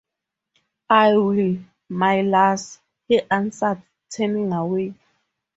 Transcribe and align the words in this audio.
“I 0.89 1.15
will, 1.15 1.59
my 1.89 2.23
lass,” 2.23 2.79
he 3.07 3.21
answered, 3.29 3.83
turning 4.11 4.51
away. 4.51 4.95